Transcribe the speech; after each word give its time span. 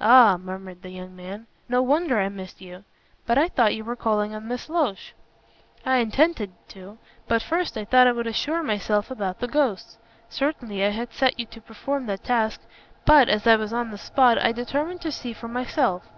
"Ah!" 0.00 0.38
murmured 0.38 0.80
the 0.80 0.88
young 0.88 1.14
man. 1.14 1.46
"No 1.68 1.82
wonder 1.82 2.18
I 2.18 2.30
missed 2.30 2.62
you. 2.62 2.82
But 3.26 3.36
I 3.36 3.48
thought 3.48 3.74
you 3.74 3.84
were 3.84 3.94
calling 3.94 4.34
on 4.34 4.48
Miss 4.48 4.70
Loach." 4.70 5.14
"I 5.84 5.98
intended 5.98 6.52
to, 6.68 6.96
but 7.28 7.42
first 7.42 7.76
I 7.76 7.84
thought 7.84 8.06
I 8.06 8.12
would 8.12 8.26
assure 8.26 8.62
myself 8.62 9.10
about 9.10 9.38
the 9.38 9.48
ghosts. 9.48 9.98
Certainly 10.30 10.82
I 10.82 10.88
had 10.88 11.12
set 11.12 11.38
you 11.38 11.44
to 11.44 11.60
perform 11.60 12.06
that 12.06 12.24
task, 12.24 12.62
but, 13.04 13.28
as 13.28 13.46
I 13.46 13.56
was 13.56 13.74
on 13.74 13.90
the 13.90 13.98
spot, 13.98 14.38
I 14.38 14.52
determined 14.52 15.02
to 15.02 15.12
see 15.12 15.34
for 15.34 15.46
myself. 15.48 16.08